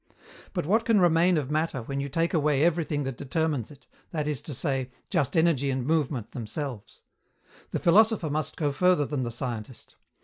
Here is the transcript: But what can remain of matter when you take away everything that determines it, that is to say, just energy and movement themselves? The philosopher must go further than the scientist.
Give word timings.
But 0.55 0.65
what 0.65 0.83
can 0.83 0.99
remain 0.99 1.37
of 1.37 1.51
matter 1.51 1.83
when 1.83 1.99
you 1.99 2.09
take 2.09 2.33
away 2.33 2.63
everything 2.63 3.03
that 3.03 3.19
determines 3.19 3.69
it, 3.69 3.85
that 4.09 4.27
is 4.27 4.41
to 4.41 4.53
say, 4.55 4.89
just 5.11 5.37
energy 5.37 5.69
and 5.69 5.85
movement 5.85 6.31
themselves? 6.31 7.03
The 7.69 7.77
philosopher 7.77 8.31
must 8.31 8.57
go 8.57 8.71
further 8.71 9.05
than 9.05 9.21
the 9.21 9.29
scientist. 9.29 9.97